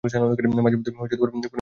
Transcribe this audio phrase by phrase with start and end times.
[0.03, 1.45] মাঝেমধ্যে ফোনে কথা বলতে পারব।